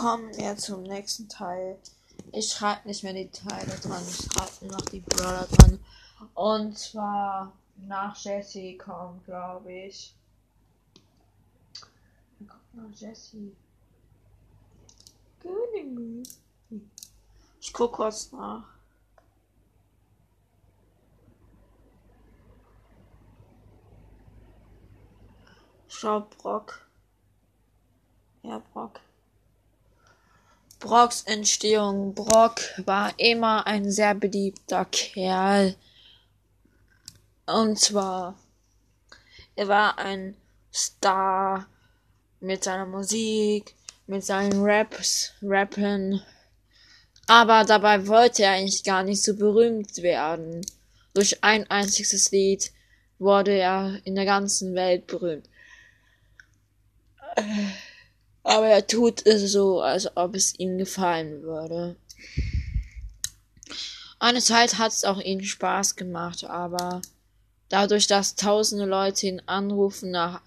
kommen 0.00 0.34
wir 0.34 0.56
zum 0.56 0.82
nächsten 0.84 1.28
Teil. 1.28 1.78
Ich 2.32 2.50
schreibe 2.50 2.88
nicht 2.88 3.02
mehr 3.02 3.12
die 3.12 3.30
Teile 3.30 3.70
dran, 3.80 4.02
ich 4.08 4.16
schreibe 4.16 4.64
nur 4.64 4.78
noch 4.78 4.86
die 4.86 5.00
Brawler 5.00 5.46
dran. 5.46 5.78
Und 6.32 6.78
zwar 6.78 7.52
nach 7.76 8.16
Jesse 8.16 8.78
kommt, 8.78 9.24
glaube 9.26 9.70
ich. 9.70 10.14
Wer 12.38 12.48
kommt 12.48 12.74
nach 12.74 12.98
Jesse? 12.98 13.52
Ich 17.60 17.72
guck 17.72 17.92
kurz 17.92 18.32
nach. 18.32 18.64
Glaube 25.88 26.34
Brock. 26.38 26.88
Ja, 28.42 28.62
Brock. 28.72 29.00
Brocks 30.80 31.22
Entstehung. 31.22 32.14
Brock 32.14 32.60
war 32.84 33.12
immer 33.18 33.66
ein 33.66 33.90
sehr 33.90 34.14
beliebter 34.14 34.86
Kerl. 34.86 35.76
Und 37.46 37.78
zwar, 37.78 38.38
er 39.56 39.68
war 39.68 39.98
ein 39.98 40.36
Star 40.72 41.66
mit 42.40 42.64
seiner 42.64 42.86
Musik, 42.86 43.74
mit 44.06 44.24
seinen 44.24 44.62
Raps, 44.64 45.32
Rappen. 45.42 46.22
Aber 47.26 47.64
dabei 47.64 48.06
wollte 48.06 48.44
er 48.44 48.52
eigentlich 48.52 48.82
gar 48.82 49.02
nicht 49.02 49.22
so 49.22 49.36
berühmt 49.36 49.98
werden. 49.98 50.64
Durch 51.12 51.44
ein 51.44 51.68
einziges 51.70 52.30
Lied 52.30 52.72
wurde 53.18 53.52
er 53.52 54.00
in 54.04 54.14
der 54.14 54.24
ganzen 54.24 54.74
Welt 54.74 55.06
berühmt. 55.06 55.46
Aber 58.50 58.66
er 58.66 58.84
tut 58.84 59.24
es 59.26 59.52
so, 59.52 59.80
als 59.80 60.16
ob 60.16 60.34
es 60.34 60.58
ihm 60.58 60.76
gefallen 60.76 61.42
würde. 61.42 61.94
Eine 64.18 64.40
Zeit 64.40 64.76
hat 64.76 64.90
es 64.90 65.04
auch 65.04 65.20
ihm 65.20 65.40
Spaß 65.40 65.94
gemacht, 65.94 66.42
aber 66.42 67.00
dadurch, 67.68 68.08
dass 68.08 68.34
tausende 68.34 68.86
Leute 68.86 69.28
ihn 69.28 69.40
anrufen 69.46 70.10
nach 70.10 70.42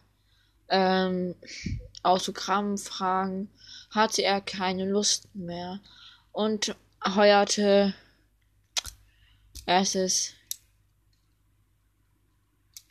ähm, 0.68 1.36
Autogrammen 2.04 2.78
fragen, 2.78 3.50
hatte 3.90 4.22
er 4.22 4.42
keine 4.42 4.86
Lust 4.86 5.34
mehr 5.34 5.80
und 6.34 6.76
heuerte 7.06 7.94
erstes 9.66 10.34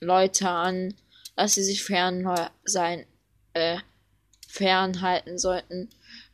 Leute 0.00 0.48
an, 0.48 0.94
dass 1.36 1.52
sie 1.52 1.64
sich 1.64 1.84
fern 1.84 2.26
sein, 2.64 3.04
äh, 3.52 3.76
fernhalten 4.52 5.38
sollten. 5.38 5.88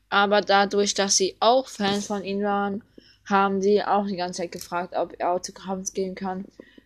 Aber 0.08 0.40
dadurch, 0.40 0.94
dass 0.94 1.16
sie 1.16 1.36
auch 1.38 1.68
Fans 1.68 2.06
von 2.06 2.24
ihm 2.24 2.42
waren, 2.42 2.82
haben 3.24 3.62
sie 3.62 3.82
auch 3.84 4.06
die 4.06 4.16
ganze 4.16 4.42
Zeit 4.42 4.52
gefragt, 4.52 4.94
ob 4.96 5.14
er 5.18 5.32
Autogramms 5.32 5.92
geben 5.92 6.16
kann. 6.16 6.44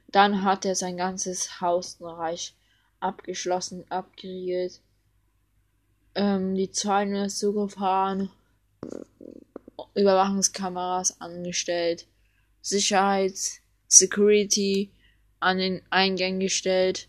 Dann 0.08 0.42
hat 0.42 0.66
er 0.66 0.74
sein 0.74 0.98
ganzes 0.98 1.60
Haus 1.60 1.96
Reich 2.00 2.54
abgeschlossen, 3.00 3.84
abgeriegelt, 3.88 4.80
ähm, 6.14 6.54
die 6.54 6.70
Zäune 6.70 7.28
zugefahren, 7.28 8.28
Überwachungskameras 9.94 11.18
angestellt, 11.20 12.06
Sicherheits, 12.60 13.60
Security 13.88 14.90
an 15.40 15.58
den 15.58 15.82
Eingängen 15.88 16.40
gestellt, 16.40 17.08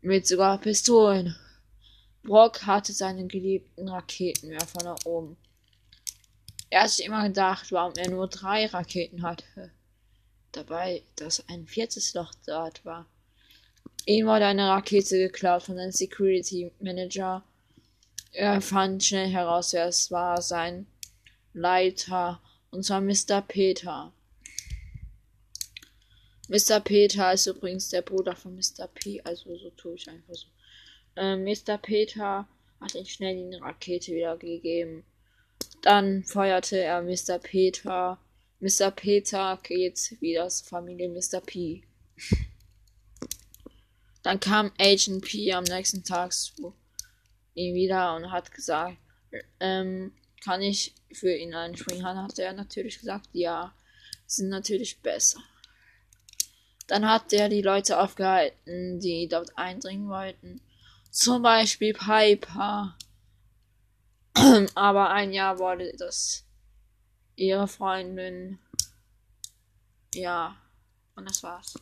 mit 0.00 0.26
sogar 0.26 0.58
Pistolen. 0.58 1.36
Brock 2.22 2.66
hatte 2.66 2.92
seine 2.92 3.26
geliebten 3.26 3.88
Raketenwerfer 3.88 4.84
nach 4.84 5.04
oben. 5.04 5.36
Er 6.68 6.82
hat 6.82 6.90
sich 6.90 7.06
immer 7.06 7.26
gedacht, 7.26 7.72
warum 7.72 7.94
er 7.96 8.10
nur 8.10 8.28
drei 8.28 8.66
Raketen 8.66 9.22
hatte. 9.22 9.72
Dabei, 10.52 11.02
dass 11.16 11.48
ein 11.48 11.66
viertes 11.66 12.14
Loch 12.14 12.32
dort 12.46 12.84
war. 12.84 13.06
Ihm 14.06 14.26
wurde 14.26 14.46
eine 14.46 14.68
Rakete 14.68 15.18
geklaut 15.18 15.64
von 15.64 15.78
einem 15.78 15.92
Security 15.92 16.70
Manager. 16.80 17.42
Er 18.32 18.60
fand 18.60 19.02
schnell 19.02 19.28
heraus, 19.28 19.72
wer 19.72 19.86
es 19.86 20.10
war, 20.10 20.40
sein 20.40 20.86
Leiter, 21.52 22.40
und 22.70 22.84
zwar 22.84 23.00
Mr. 23.00 23.42
Peter. 23.42 24.12
Mr. 26.48 26.80
Peter 26.80 27.32
ist 27.32 27.46
übrigens 27.46 27.88
der 27.88 28.02
Bruder 28.02 28.34
von 28.36 28.54
Mr. 28.54 28.86
P, 28.92 29.20
also 29.22 29.56
so 29.56 29.70
tue 29.70 29.94
ich 29.94 30.08
einfach 30.08 30.34
so. 30.34 30.46
Äh, 31.16 31.36
Mr. 31.36 31.78
Peter 31.78 32.46
hat 32.80 32.94
ihn 32.94 33.06
schnell 33.06 33.50
die 33.50 33.56
Rakete 33.56 34.12
wiedergegeben. 34.12 35.04
Dann 35.82 36.24
feuerte 36.24 36.78
er 36.78 37.02
Mr. 37.02 37.38
Peter. 37.38 38.18
Mr. 38.60 38.90
Peter 38.90 39.58
geht 39.62 40.16
wieder 40.20 40.48
zur 40.48 40.66
Familie 40.66 41.08
Mr. 41.08 41.40
P. 41.40 41.82
Dann 44.22 44.38
kam 44.38 44.70
Agent 44.78 45.24
P 45.24 45.52
am 45.52 45.64
nächsten 45.64 46.04
Tag 46.04 46.32
zu 46.32 46.74
ihm 47.54 47.74
wieder 47.74 48.14
und 48.16 48.30
hat 48.30 48.52
gesagt, 48.52 48.98
ähm, 49.60 50.12
kann 50.44 50.62
ich 50.62 50.94
für 51.12 51.34
ihn 51.34 51.54
einspringen? 51.54 52.04
Hat 52.06 52.38
er 52.38 52.52
natürlich 52.52 52.98
gesagt, 52.98 53.28
ja, 53.32 53.74
sind 54.26 54.48
natürlich 54.48 55.00
besser. 55.00 55.40
Dann 56.86 57.08
hat 57.08 57.32
er 57.32 57.48
die 57.48 57.62
Leute 57.62 58.00
aufgehalten, 58.00 59.00
die 59.00 59.28
dort 59.28 59.56
eindringen 59.56 60.08
wollten. 60.08 60.60
Zum 61.10 61.42
Beispiel 61.42 61.92
Piper. 61.92 62.96
Aber 64.74 65.10
ein 65.10 65.32
Jahr 65.32 65.58
wurde 65.58 65.92
das 65.96 66.44
ihre 67.36 67.66
Freundin. 67.66 68.58
Ja, 70.14 70.56
und 71.16 71.28
das 71.28 71.42
war's. 71.42 71.74